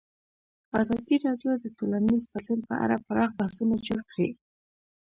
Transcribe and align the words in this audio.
ازادي 0.81 1.15
راډیو 1.25 1.51
د 1.59 1.65
ټولنیز 1.77 2.23
بدلون 2.33 2.59
په 2.69 2.73
اړه 2.83 2.95
پراخ 3.07 3.29
بحثونه 3.39 3.75
جوړ 3.87 4.01
کړي. 4.11 4.29